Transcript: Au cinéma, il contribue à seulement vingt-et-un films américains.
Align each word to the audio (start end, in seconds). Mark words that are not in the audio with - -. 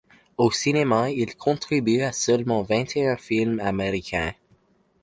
Au 0.39 0.49
cinéma, 0.49 1.11
il 1.11 1.35
contribue 1.37 2.01
à 2.01 2.11
seulement 2.11 2.63
vingt-et-un 2.63 3.17
films 3.17 3.59
américains. 3.59 4.33